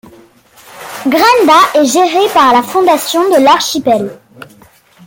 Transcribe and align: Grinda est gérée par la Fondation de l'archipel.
Grinda 1.05 1.59
est 1.75 1.85
gérée 1.85 2.27
par 2.33 2.53
la 2.53 2.63
Fondation 2.63 3.21
de 3.29 3.43
l'archipel. 3.43 4.17